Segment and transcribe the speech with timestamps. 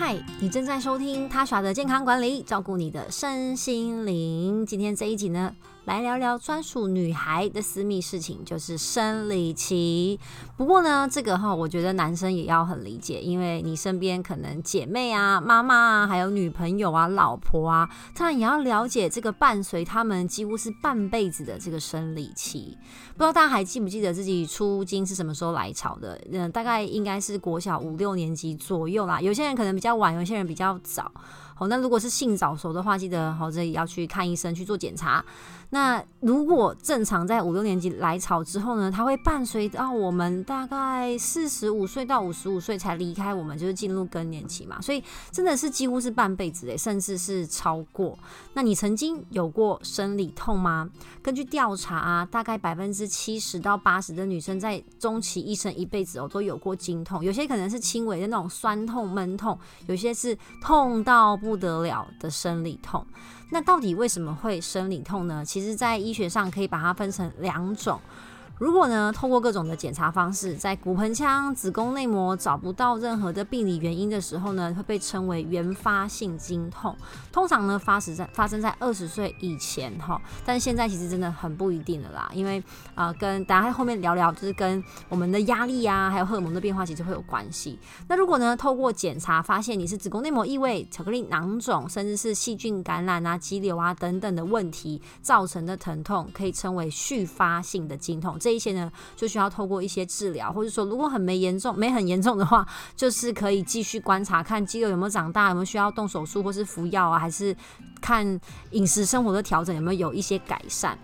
[0.00, 4.64] 嗨，你正在收听他耍的健康管理，照顾你的身心灵。
[4.64, 5.52] 今天这一集呢，
[5.86, 10.20] 来聊聊专属女孩的私密事情，就是生理期。
[10.58, 22.76] 不过呢，这个哈，我觉得男生也要很理解，因为你身边可能姐妹啊、妈妈啊，还有女朋友啊、老婆啊，当然也要了解这个伴随他们几乎是半辈子的这个生理期。
[23.12, 26.20] 不知道大家还记不记得自己初经是什么时候来潮的？
[26.32, 29.20] 嗯，大概应该是国小五六年级左右啦。
[29.20, 31.08] 有些人可能比较晚，有些人比较早。
[31.54, 35.24] 好，那如果是性早熟的话，记得好，这里要去看医生去做检查。
[35.70, 44.80] 那如果正常在五六年级来潮之后呢，它会伴随到我们大概四十五岁到五十五岁才离开我们，就是进入更年期嘛。
[44.80, 48.18] 所以真的是几乎是半辈子诶，甚至是超过。
[48.54, 50.88] 那你曾经有过生理痛吗？
[51.22, 63.06] 根据调查啊，大概百分之七十到八十的女生在终其一生一辈子哦都有过经痛，有些可能是轻微的那种酸痛闷痛，有些是痛到不得了的生理痛，
[63.50, 65.44] 那到底为什么会生理痛呢？
[65.44, 68.00] 其实，在医学上可以把它分成两种。
[68.58, 76.96] 如果呢，透过各种的检查方式，在骨盆腔、子宫内膜找不到任何的病理原因的时候呢，会被称为原发性经痛。
[77.30, 82.60] 通常呢，发生在发生在二十岁以前哈，但是现在其实真的很不一定了啦，因为
[82.96, 87.78] 啊、跟大家后面聊聊，就是跟我们的压力啊，还有荷尔蒙的变化，其实会有关系。
[88.08, 98.36] 那如果呢，透过检查发现你是子宫内膜异位、巧克力囊肿，甚至是细菌感染啊、肌瘤啊等等的问题造成的疼痛，可以称为续发性的经痛。
[98.48, 102.66] 这一些呢，就需要透过一些治疗，或者说如果很没严重、没很严重的话，
[102.96, 107.54] 就是可以继续观察，看肌肉有没有长大，有没有需要动手术或是服药啊，还是
[108.00, 108.40] 看
[108.70, 110.98] 饮食生活的调整有没有有一些改善。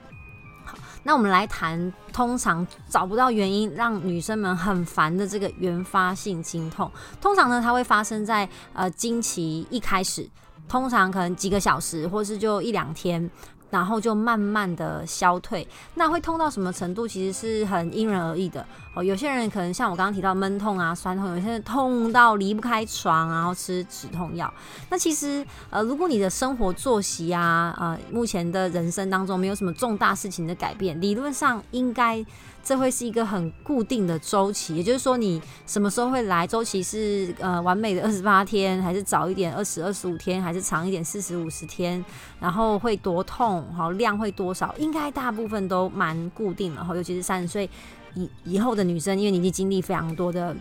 [0.65, 10.27] 好，那我们来谈，通常找不到原因让女生们很烦的这个原发性经痛，通常呢，它会发生在呃经期一开始，
[10.67, 13.31] 通常可能几个小时，或是就一两天。
[13.75, 17.09] 然后就慢慢的消退，那会痛到什么程度？
[17.09, 18.65] 其实是很因人而异的
[18.95, 19.05] 哦。
[19.05, 24.53] 有些人可能像我刚刚提到闷痛啊、酸痛，有些人痛到离不开床，然后吃止痛药。
[24.91, 32.25] 那其实呃，如果你的生活作息啊，呃，目前的人生当中没有什么重大事情的改变，理论上应该。
[32.67, 36.47] 这会是一个很固定的周期，也就是说，你什么时候会来？
[36.47, 42.03] 周期是呃完美的二十八天，还是早一点二十二十五天，还是长一点四十五十天？
[42.41, 43.71] 然后会多痛？
[43.77, 44.75] 好，量会多少？
[44.79, 46.83] 应该大部分都蛮固定的。
[46.83, 47.69] 哈，尤其是三十岁
[48.15, 50.55] 以以后的女生，因为你已经经历非常多的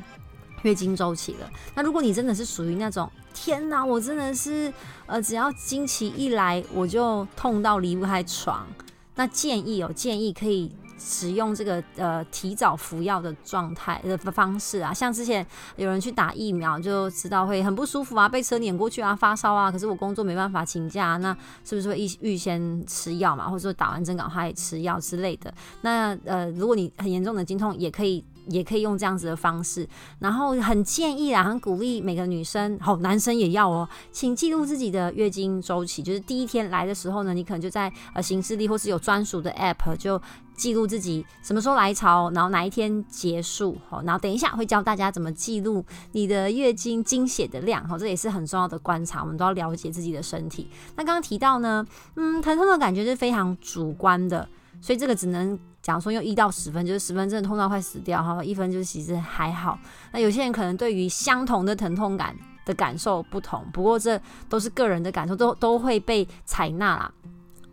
[0.63, 1.49] 月经周期了。
[1.75, 4.71] 那如果你真的是属于那种天哪，我真的是
[5.05, 8.67] 呃只要经期一来我就痛到离不开床，
[9.15, 10.71] 那建议哦，建议可以。
[10.97, 15.45] 使用这个呃提早服药的状态的方式啊，像之前
[15.75, 25.53] 有人去打疫苗就知道会很不舒服啊，被车碾过去啊，发烧啊，可是我工作没办法请假，那是不是会预预先吃药嘛，或者说打完针赶快吃药之类的？
[25.81, 29.87] 那呃，如果你很严重的经痛，也可以也可以用这样子的方式，
[30.19, 40.21] 然后很建议啊，很鼓励每个女生，好，男生也要哦，请记录自己的月经周期，就是第一天来的时候呢，你可能就在呃行事历或是有专属的 app 就。
[40.55, 50.69] 记录自己什么时候来潮，然后哪一天结束，好，然后等一下会教大家怎么记录你的月经经血的量，好，这也是很重要的观察，我们都要了解自己的身体。
[50.95, 54.47] 那刚刚提到呢，嗯，疼痛的感觉是非常主观的，
[54.81, 59.77] 所以这个只能讲说用一到十分，就是十分真的痛到快死掉，哈，一分就是其实还好。
[60.11, 67.11] 那有些人可能对于相同的疼痛感的感受不同，不过这都是个人的感受，都都会被采纳啦。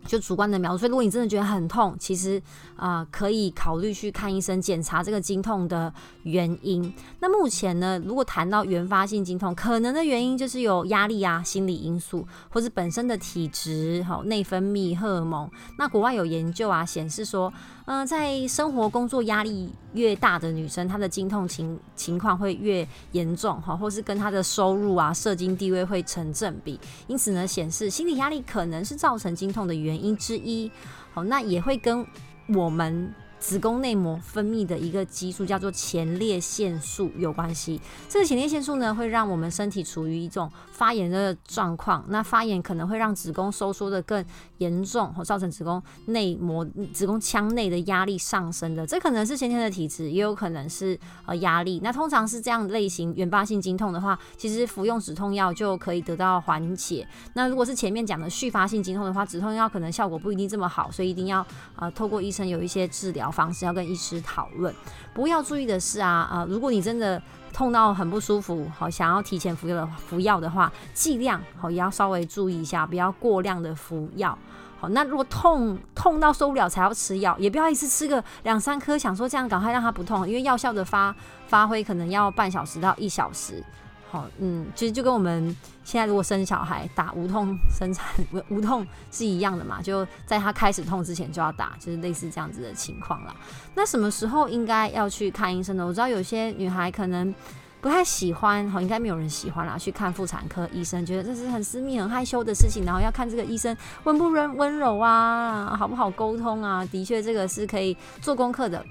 [0.05, 2.41] 就主观的描述，所以如果你真的觉得很痛，其实
[2.75, 6.93] 啊、可以考虑去看医生检查这个经痛的原因。
[7.19, 15.49] 那目前呢，如果谈到原发性经痛，可能的原因就是有压力啊、心理因素，或是本身的体质、好内分泌、荷尔蒙。
[15.77, 17.53] 那国外有研究啊显示说，
[17.85, 26.79] 嗯、在生活工作压力越大的女生，她的经痛情情况会越严重哈，或是跟她的收入啊、社经地位会成正比。
[27.07, 30.15] 因此呢，显示心理压力可能是造成经痛的原因。
[30.17, 30.71] 之一，
[31.13, 32.05] 好，那也会跟
[32.49, 33.13] 我们。
[33.41, 37.81] 子宫内膜分泌的一个激素叫做前列腺素有关系。
[38.07, 42.05] 这个前列腺素呢，会让我们身体处于一种发炎的状况。
[42.09, 44.23] 那发炎可能会让子宫收缩的更
[44.59, 48.85] 严重，或造成子宫内膜、子宫腔内的压力上升的。
[48.85, 51.79] 这可能是先天的体质，也有可能是呃压力。
[51.83, 57.07] 那通常是这样类型原发性经痛的话，其实服用止痛药就可以得到缓解。
[57.33, 61.43] 那如果是前面讲的续发性经痛的话，止痛药可能效果不一定这么好，所以一定要
[61.75, 63.30] 呃透过医生有一些治疗。
[63.31, 64.73] 方式要跟医师讨论。
[65.13, 67.21] 不过要注意的是啊，呃，如果你真的
[67.53, 74.37] 痛到很不舒服，好，想要提前服药的服药的话，剂量好也要稍微注意一下，不要过量的服药。
[74.79, 81.15] 好，那如果痛痛到受不了才要吃药，也不要一次吃个两三颗，想说这样赶快让它不痛，因为药效的发
[81.47, 83.63] 发挥可能要半小时到一小时。
[84.11, 88.05] 好，嗯，其实就跟我们现在如果生小孩打无痛生产
[88.49, 93.33] 无痛是一样的嘛，就在他开始痛之前就要打，就是类似这样子的情况啦。
[93.73, 95.85] 那什么时候应该要去看医生呢？
[95.85, 97.33] 我知道有些女孩可能。
[97.81, 99.75] 不太喜欢，好，应该没有人喜欢啦。
[99.75, 106.85] 去看妇产科医生，觉得这是很私密、很害羞的事情，然后要看这个医生温不温温柔啊，好不好沟通啊？
[106.91, 108.85] 的确，这个是可以做功课的。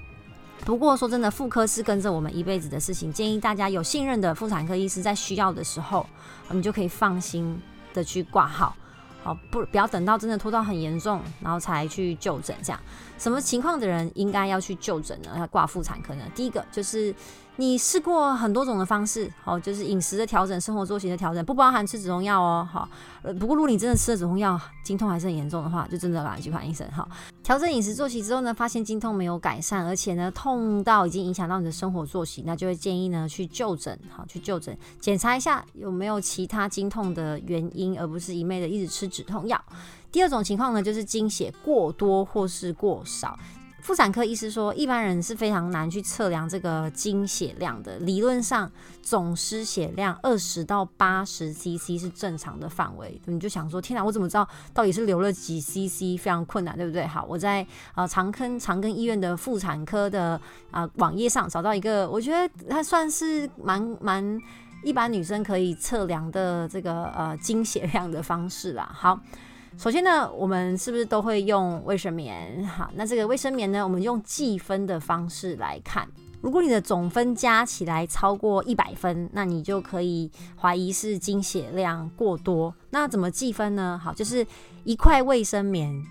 [0.63, 6.05] 不过说真的，妇科是跟着我们一辈子的事情，建议大家有信任的妇产科医师，在需要的时候，
[6.49, 7.59] 你就可以放心
[7.93, 8.75] 的去挂号。
[9.23, 12.55] 好，不不要等到真的拖到很严重，然后才去就诊。
[12.63, 12.79] 这样，
[13.21, 15.29] 什么情况的人应该要去就诊呢？
[15.37, 16.23] 要挂妇产科呢？
[16.33, 17.13] 第一个就是。
[17.57, 22.89] 你试过很多种的方式，好，就是饮食的调整、生活作息的调整，不包含吃止痛药哦，好。
[23.39, 27.07] 不过如果你真的吃了止痛药，经痛还是很严重的话，就真的赶快去看医生，哈。
[27.43, 39.61] 调整饮食作息之后呢，发现经痛没有改善，而且呢，痛到已经影响到你的生活作息，那就会建议呢去就诊，好，去就诊检查一下有没有其他经痛的原因，而不是一昧的一直吃止痛药。
[40.11, 43.37] 第二种情况呢，就是经血过多或是过少。
[43.81, 47.97] 妇产科医师说，一般人是非常难去测量这个经血量的。
[47.97, 48.71] 理论上，
[49.01, 53.19] 总失血量二十到八十 CC 是正常的范围。
[53.25, 56.15] 你就想说，天哪，我怎么知道到底是流了几 CC？
[56.21, 57.07] 非常困难，对不对？
[57.07, 57.65] 好，我在
[57.95, 64.39] 呃长庚长庚医院的妇产科的啊、网页上找到一个，我觉得它算是蛮蛮
[64.83, 68.87] 一般女生可以测量的这个呃经血量的方式啦。
[68.93, 69.19] 好。
[69.77, 72.63] 首先呢，我们是不是都会用卫生棉？
[72.65, 76.07] 好，那这个卫生棉呢，我们用计分的方式来看。
[76.41, 80.29] 如果你的总分加起来超过一百分，那你就可以
[80.59, 82.73] 怀疑是经血量过多。
[82.89, 83.99] 那怎么计分呢？
[84.03, 84.45] 好，就是
[84.83, 86.03] 一块卫生棉。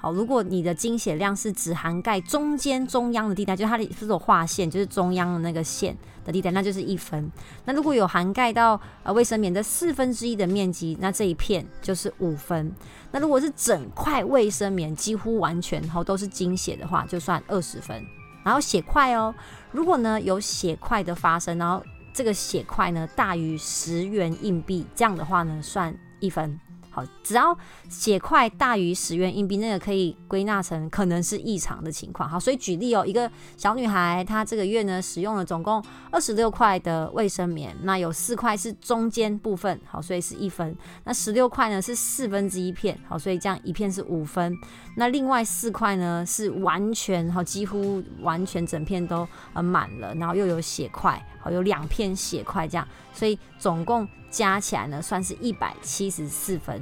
[0.00, 7.28] 好，如果你的经血量是只涵盖中间中央的地带，就是它的这种划线，就是中央的那个线的地带，那就是一分。
[7.64, 12.72] 那如果有涵盖到呃卫生棉的四分之一的面积，那这一片就是五分。
[13.10, 18.00] 那如果是整块卫生棉几乎完全然后都是经血的话，就算二十分。
[18.44, 19.34] 然后血块哦，
[19.72, 21.82] 如果呢有血块的发生，然后
[22.14, 26.56] 这个血块呢大于十元硬币，这样的话呢算一分。
[26.90, 27.56] 好只要
[27.88, 32.28] 血块大于十元硬币，那个可以归纳成可能是异常的情况。
[32.28, 40.76] 好，所以举例哦，一个小女孩，她这个月呢使用了总共二十六块的卫生棉，那有四块是中间部分，好，所以是一分。
[41.04, 44.56] 那十六块呢是四分之一片，好，所以这样一片是五分。
[44.96, 54.08] 那另外四块呢是完全好，几乎完全整片都呃满了，然后又有血块，好，有两片血块这样，所以总共。
[54.30, 56.80] 加起来呢，算是一百七十四分，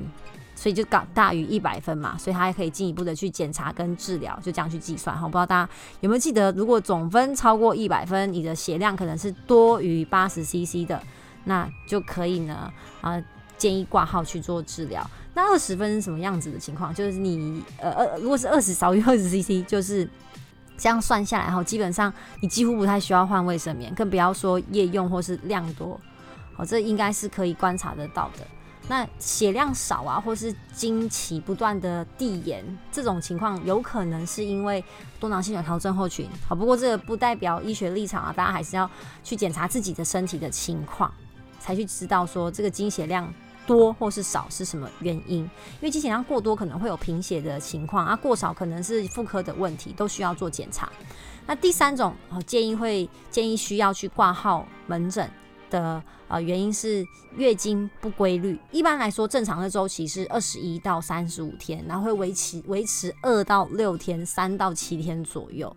[0.54, 5.16] 所以就高大于一百分嘛，所以他还可以进一步的去检查跟治疗，就这样去计算。
[5.16, 11.00] 好，不知道大家有没有记得，如果总分超过一百分，你的血量可能是多于八十 CC 的，
[11.44, 13.22] 那就可以呢，啊，
[13.56, 15.08] 建议挂号去做治疗。
[15.34, 16.94] 那二十分是什么样子的情况？
[16.94, 20.08] 就是你呃呃，如果是二十少于二十 CC，就是
[20.78, 22.10] 这样算下来后，基本上
[22.40, 26.00] 你几乎不太需要换卫生棉，更不要说夜用或是量多。
[26.56, 28.46] 哦，这应该是可以观察得到的。
[28.89, 34.84] 那血量少啊，或是经期不断的递延，这种情况有可能是因为
[35.19, 36.29] 多囊性卵巢症候群。
[36.48, 38.89] 好，不过这个不代表医学立场啊，大家还是要
[39.25, 41.13] 去检查自己的身体的情况，
[41.58, 43.29] 才去知道说这个经血量
[43.67, 45.39] 多或是少是什么原因。
[45.41, 50.89] 因为经血量过多可能会有贫血的情况啊，过少可能是妇科的问题，都需要做检查。
[51.44, 55.29] 那第三种，哦建议会建议需要去挂号门诊
[55.70, 57.06] 的呃原因是
[57.37, 65.75] 月经不规律，一般来说正常的周期是二十一到三十五天，然后会维持维持二到六天，三到七天左右。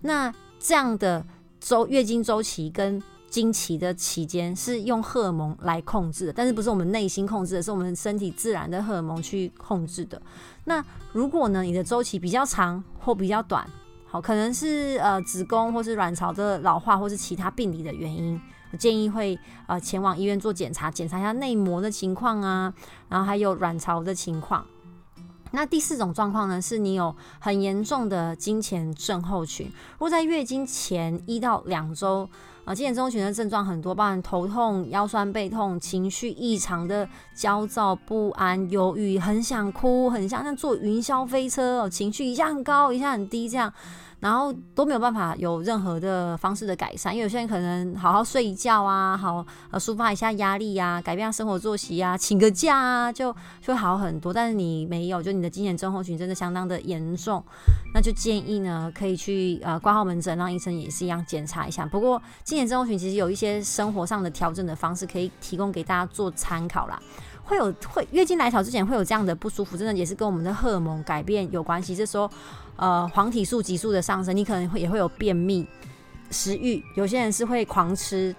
[0.00, 1.24] 那这样的
[1.60, 10.20] 周月经周期跟经期的期间是用荷尔蒙来控制的，但是不是我们内心控制的，是我们身体自然的荷尔蒙去控制的。
[10.64, 13.68] 那如果呢，你的周期比较长或比较短，
[14.06, 18.40] 好，可能是呃子宫或是卵巢的老化，或是其他病理的原因。
[18.74, 22.72] 建议会呃前往医院做检查，检查一下内膜的情况啊，
[23.08, 24.64] 然后还有卵巢的情况。
[25.52, 29.66] 那第四种状况呢，是你有很严重的经前症候群。
[29.92, 32.28] 如果在月经前一到两周
[32.64, 43.72] 啊，经前症候群的症状很多，包含头痛、腰酸背痛、情绪异常的焦躁不安、忧郁、很想哭、很像在坐云霄飞车哦，情绪一下很高，一下很低这样。
[44.24, 54.32] 然后都没有办法有任何的方式的改善，因为有些人可能好好睡一觉啊，好呃抒发一下压力啊，改变下生活作息啊，请个假啊，就就会好很多。
[54.32, 57.44] 但是你没有，就你的经前症候群真的相当的严重，
[57.92, 61.84] 那就建议呢可以去呃挂号门诊，让医生也是一样检查一下。
[61.84, 66.98] 不过经前症候群其实有一些生活上的调整的方式，可以提供给大家做参考啦。
[67.44, 71.94] 会有会月经来潮之前会有这样的不舒服，真的也是跟我们的荷尔蒙改变有关系。
[71.94, 72.28] 这时候，
[72.76, 75.66] 呃，黄体素急速的上升，你可能会也会有便秘、
[76.30, 78.34] 食欲，有些人是会狂吃，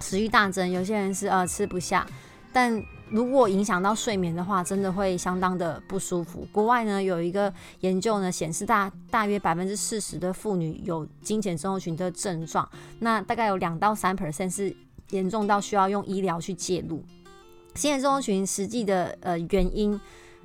[0.00, 2.06] 食欲大增；有些人是呃吃不下。
[2.52, 6.46] 但如果影响到睡眠的话，真的会相当的不舒服。
[6.52, 14.74] 国外呢有一个研究呢显示大，大大约百分之四十的妇女有经前症候群的症状，那大概有两到三 percent 是
[15.10, 17.02] 严重到需要用医疗去介入。
[17.76, 20.00] 经前症候群实际的呃原因，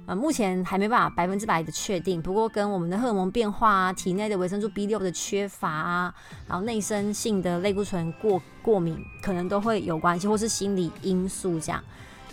[0.05, 2.21] 呃目前还没办法百分之百的确定。
[2.21, 6.13] 不过跟我们的荷尔蒙变化啊、体内的维生素 B 六的缺乏啊，
[6.47, 11.81] 然后内生性的类固醇过过敏，可能都会有关系，或是心理因素这样。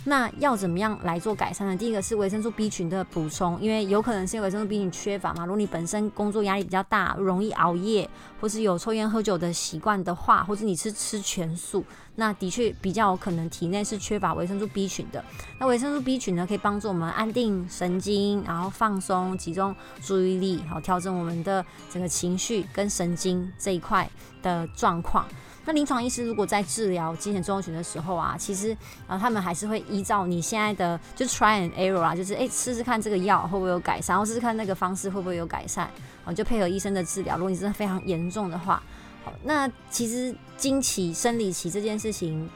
[0.05, 1.77] 那要怎么样来做改善呢？
[1.77, 5.45] 第一个是维生素 B 群的补充，因为有可能是维生素 B 群缺乏嘛。
[5.45, 8.09] 如果你本身工作压力比较大，容易熬夜，
[8.41, 11.85] 或是有抽烟喝酒的习惯的话，或者你是吃全素，
[12.21, 15.25] 那的确比较有可能体内是缺乏维生素 B 群的。
[15.61, 19.73] 那维生素 B 群呢，可以帮助我们安定神经，然后放松、集中
[20.03, 24.11] 注意力，好调整我们的整个情绪跟神经这一块
[24.43, 25.25] 的状况。
[25.65, 35.89] 那临床医师如果在治疗精神症候群的时候啊，其实啊、他们还是会依照你现在的就 try and error 啊，就是哎试试看这个药会不会有改善，然后试试看那个方式会不会有改善，
[36.25, 37.37] 啊，就配合医生的治疗。
[37.37, 38.83] 如果你真的非常严重的话，
[39.25, 42.49] 好，那其实经期生理期这件事情，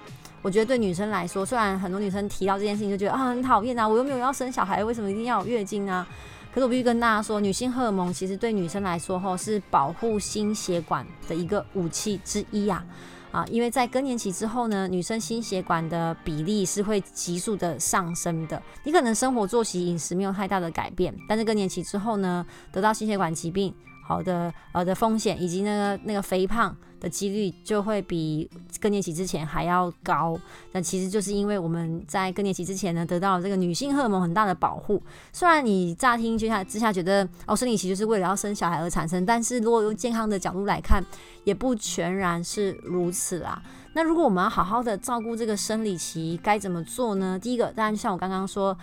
[0.43, 6.07] 我觉得对女生来说，虽然很多女生提到这件事情就觉得啊很讨厌啊，我又没有要生小孩，为什么一定要有月经啊？
[6.53, 12.85] 可是我必须跟大家说，女性荷尔蒙其实对女生来说，吼是保护心血管的一个武器之一呀，
[13.31, 18.63] 啊，因为在更年期之后呢，女生心血管的比例是会急速的上升的。
[18.85, 23.75] 你可能生活作息、饮食没有太大的改变，但是更年期之后呢，得到心血管疾病。
[24.03, 30.39] 好的，呃的风险以及那个那个肥胖的几率就会比更年期之前还要高。
[30.73, 35.03] 那其实就是因为我们在更年期之前呢，得到了这个女性荷尔蒙很大的保护。
[35.33, 41.03] 虽然你乍听之下之下觉得哦，生理期就是为了要生小孩而产生，但是如果用健康的角度来看，
[41.45, 43.63] 也不全然是如此啦。
[43.95, 47.39] 那如果我们要好好的照顾这个生理期，该怎么做呢？
[47.39, 48.77] 第一个，当然像我刚刚说。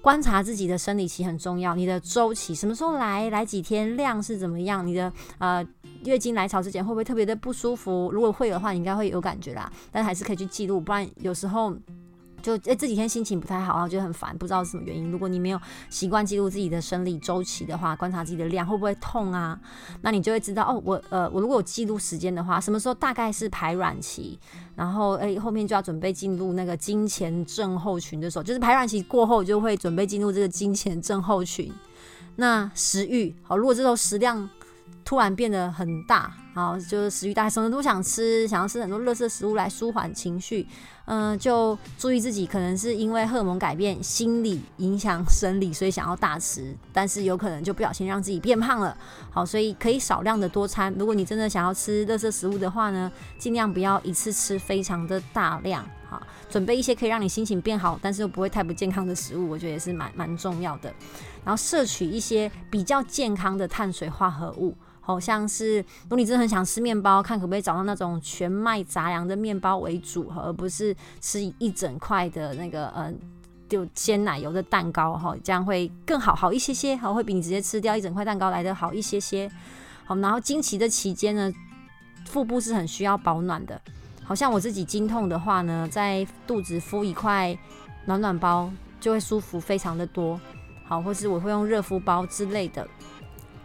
[0.00, 4.86] 观察自己的生理期很重要，你的周期什么时候来，来几天，量是怎么样？
[4.86, 5.66] 你的呃
[6.04, 8.10] 月经来潮之前会不会特别的不舒服？
[8.12, 11.74] 如果会的话，你应该会有感觉啦，但还是可以去记录，不然有时候。
[12.40, 15.10] 就诶、欸，这几天心情不太好，然后觉得很烦，不知道是什么原因。
[15.10, 19.58] 如果你没有习惯记录自己的生理周期的话，观察自己的量会不会痛啊？
[20.02, 24.38] 那你就会知道哦，我呃，我如果有记录时间的话，什么时候大概是排卵期，
[24.74, 31.72] 然后诶、后面就要准备进入那个金钱症候群的时候，就是排卵期过后就会准备进入这个金钱症候群。
[32.36, 34.48] 那食欲好，如果这时候食量
[35.04, 40.68] 突然变得很大，好，就是食欲大，什么都想吃，想要吃很多垃圾食物来舒缓情绪，
[41.06, 48.96] 嗯、就注意自己可能是因为荷尔蒙改变，心理影响生理，所以想要大吃，但是有可能就不小心让自己变胖了。
[49.30, 50.94] 好，所以可以少量的多餐。
[50.96, 55.84] 如果你真的想要吃垃圾食物的话呢，尽量不要一次吃非常的大量。
[56.10, 60.92] 啊，准备一些可以让你心情变好，但是又不会太不健康的食物，我觉得也是蛮蛮重要的。
[61.44, 64.76] 然后摄取一些比较健康的碳水化合物。
[65.02, 73.12] 好像是，如果你真的很想吃面包，看可不可以找到那种全麦杂粮的面包为主，而不是吃一整块的那个呃，
[73.68, 79.50] 就鲜奶油的蛋糕哈，这样会更好，好一些些，好，会比你直接吃掉一整块蛋糕来得好一些些。
[80.04, 81.52] 好，然后经期的期间呢，
[82.26, 83.80] 腹部是很需要保暖的。
[84.30, 87.58] 好像我自己经痛的话呢，在肚子敷一块
[88.04, 88.70] 暖暖包
[89.00, 90.40] 就会舒服非常的多。
[90.84, 92.86] 好，或是我会用热敷包之类的。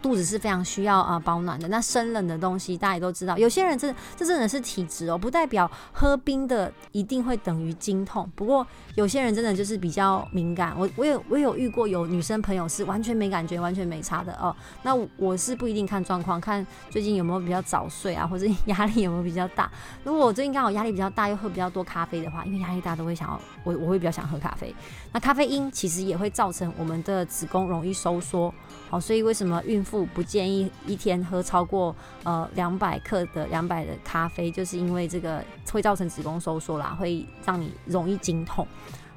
[0.02, 1.68] 肚子是非常需要啊、保暖的。
[1.68, 8.30] 那生冷的东西大家也都知道，有些人这这真的是体质哦，不代表喝冰的一定会等于经痛。
[8.34, 14.54] 不过有些人真的就是比较敏感，我我有我有遇过有女生朋友是完全没感觉，完全没差的哦。
[14.82, 19.70] 那我是不一定看状况，看最近有没有比较早睡啊，或者压力有没有比较大。
[20.04, 24.74] 如果我最近刚好压力比较大，又喝比较多咖啡的话，因为压力大都会想要我我会比较想喝咖啡。
[25.12, 28.52] 那咖啡因其实也会造成我们的子宫容易收缩，
[28.88, 38.66] 好，所以为什么孕妇不建议一天喝超过呃两百克的两百的咖啡，就是因为这个会造成子宫收缩啦，会让你容易经痛。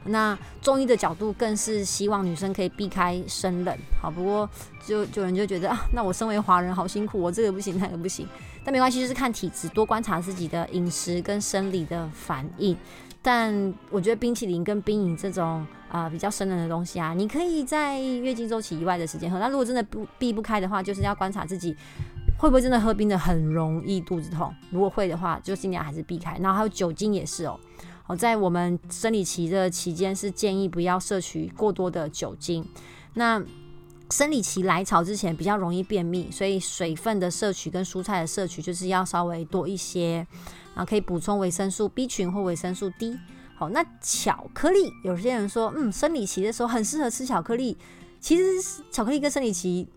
[0.06, 3.78] 那中医的角度更是希望女生可以避开生冷。
[4.02, 4.50] 好，不过
[4.86, 8.28] 就有人就觉得啊，那我身为华人好辛苦，我这个不行，那个不行。
[8.64, 12.76] 但没关系，就是看体质，多观察自己的饮食跟生理的反应。
[13.22, 19.40] 但我觉得冰淇淋跟冰饮这种啊、比较生冷的东西啊，你可以在月经周期以外的时间喝。
[19.40, 21.76] 那如果真的不避不开的话，就是要观察自己
[22.38, 24.54] 会不会真的喝冰的很容易肚子痛。
[24.72, 26.38] 如果会的话，就尽量还是避开。
[26.40, 27.60] 然后还有酒精也是哦。
[28.10, 32.68] 哦，在我们生理期的期间是建议不要摄取过多的酒精。
[33.14, 33.40] 那
[34.10, 40.26] 生理期来潮之前比较容易便秘，所以水分的摄取跟蔬菜的摄取就是要稍微多一些。
[40.74, 43.16] 啊，可以补充维生素 B 群或维生素 D。
[43.56, 47.78] 好，那巧克力，有些人说，嗯，生理期的时候很适合吃巧克力。
[48.20, 48.44] 其实
[48.90, 49.88] 巧克力跟生理期，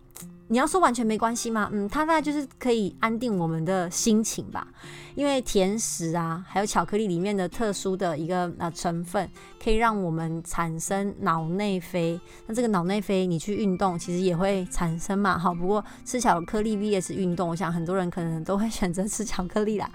[0.53, 1.67] 你要说完全没关系吗？
[1.73, 4.67] 嗯，它大概就是可以安定我们的心情吧。
[5.15, 9.27] 因为甜食啊，还有巧克力里面的特殊的一个呃成分，
[9.59, 12.21] 可以让我们产生脑内啡。
[12.45, 15.39] 那这个脑内啡，你去运动其实也会产生嘛。
[15.39, 19.89] 好，不过吃巧克力 vs 运动，我想很多人可能都会选择吃巧克力啦。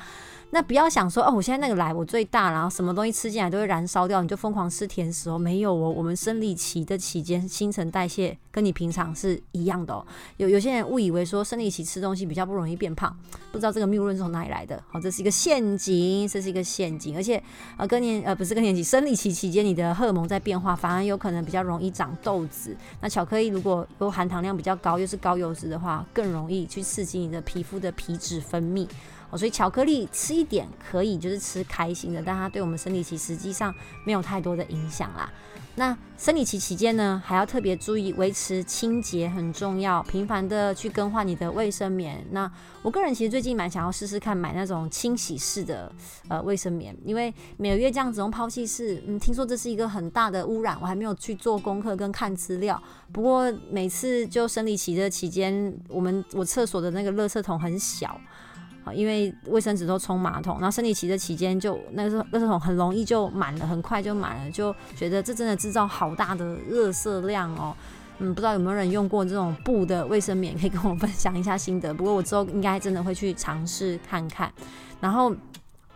[0.51, 5.39] 那不要想说哦，我现在那个来我最大，然后什么东西吃进来都会燃烧掉，你就疯狂吃甜食哦。
[5.39, 10.05] 没有哦，我们生理期的期间新陈代谢跟你平常是一样的哦。
[10.39, 13.15] 有有些人误以为说生理期吃东西比较不容易变胖，
[13.53, 14.83] 不知道这个谬论是从哪里来的。
[14.89, 17.15] 好，这是一个陷阱，这是一个陷阱。
[17.15, 17.43] 而且
[17.77, 22.75] 呃更年呃不是更年期，生理期期间你的荷尔蒙在变化，反而有可能比较容易长痘子。
[23.03, 28.89] 那巧克力如果有含糖量比较高，又是高油脂的话，更容易去刺激你的皮肤的皮脂分泌。
[29.31, 35.31] 哦，所以巧克力吃一点可以，就是吃开心的，但它对我们生理期实际上没有太多的影响啦。
[35.75, 42.27] 那生理期期间呢，还要特别注意维持清洁很重要，频繁的去更换你的卫生棉。
[42.33, 42.51] 那
[42.83, 45.93] 我个人其实最近蛮想要试试看买那种清洗式的
[46.27, 52.83] 呃卫生棉，因为每个月这样子用抛弃式，嗯，听说这是一个很大的污染，我还没有去做功课跟看资料。
[53.13, 58.21] 不过每次就生理期的期间，我们我厕所的那个垃圾桶很小。
[58.93, 67.75] 因为卫生纸都冲马桶，然后生理期的期间就那个时候那时候很容易就满了，很快就满了，就觉得这真的制造好大的热色量哦。
[68.19, 71.95] 嗯，不知道有没有人用过这种布的卫生棉，可以跟我分享一下心得。
[71.95, 74.53] 不过我之后应该真的会去尝试看看，
[75.01, 75.35] 然后。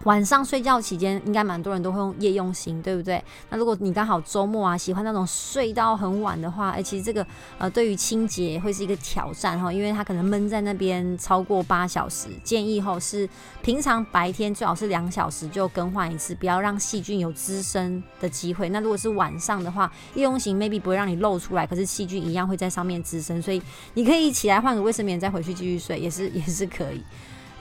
[0.04, 3.22] 晚上睡觉期间，应该蛮多人都会用夜用型，对不对？
[3.50, 7.24] 那如果你刚好周末啊，喜欢那种睡到很晚的话，哎，其实这个
[7.58, 12.28] 呃，对于清洁会是一个挑战哈，因为它可能闷在那边超过八小时。
[12.42, 13.28] 建议哈是
[13.62, 18.68] 平常白天最好是两小时就更换一次，不要让细菌有滋生的机会。
[18.70, 23.62] 那如果是晚上的话，夜用型 maybe 不会让你露出来，可是细菌一样会在上面滋生，所以
[23.94, 27.02] 你可以起来换个卫生棉，再回去继续睡，也是 也是可以。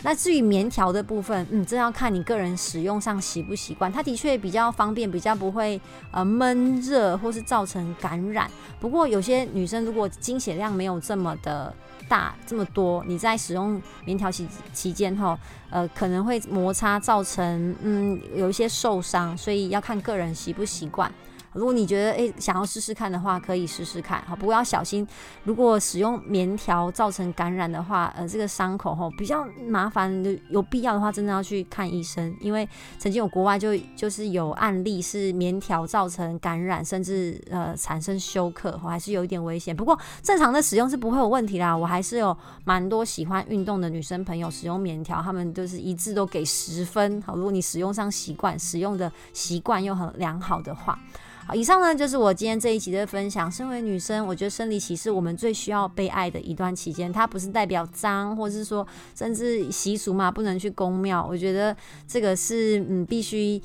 [0.04, 3.92] 那至于棉条的部分，嗯，这要看你个人使用上习不习惯。
[3.92, 5.80] 它的确比较方便，比较不会
[6.12, 8.50] 呃闷热或是造成感染。
[8.80, 11.74] 不过有些女生如果经血量没有这么的
[12.10, 15.38] 大，这么多，你在使用棉条期期间哈，
[15.70, 21.12] 呃，可能会摩擦造成嗯有一些受伤，所以要看个人习不习惯。
[21.54, 25.06] 如果你觉得诶、想要试试看的话，可以试试看，哈，不过要小心。
[25.44, 30.12] 如果使用棉条造成感染的话，呃，这个伤口吼比较麻烦，
[30.50, 32.34] 有必要的话，真的要去看医生。
[32.40, 39.76] 因为曾经有国外就就是有案例是棉条造成感染，甚至呃产生休克，还是有一点危险。
[39.76, 41.76] 不过正常的使用是不会有问题啦。
[41.76, 47.22] 我还是有蛮多喜欢运动的女生朋友使用棉条，她们就是一致都给十分。
[47.24, 50.98] 好，如果你使用上习惯，使用的习惯又很良好的话。
[51.45, 53.51] 好，以上呢就是我今天这一集的分享。
[53.51, 57.12] 身为女生，我觉得生理期是我们最需要被爱的一段期间。
[57.12, 61.25] 它不是代表脏，或是说甚至习俗嘛，不能去公庙。
[61.27, 61.75] 我觉得
[62.08, 63.62] 这个是嗯必须。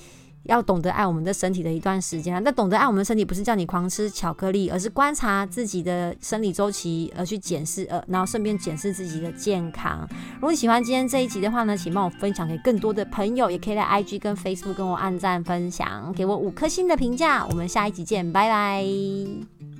[0.49, 10.09] 要懂得爱我们的身体的一段时间，那懂得爱我们的身体不是叫你狂吃巧克力，而是观察自己的生理周期，而去检视，呃，然后顺便检视自己的健康。
[10.35, 17.45] 如果你喜欢今天这一集的话呢，请帮我分享给更多的朋友，也可以在 IG 跟 Facebook 跟我按赞分享，给我五颗星的评价。
[17.47, 19.76] 我们下一集见，拜拜。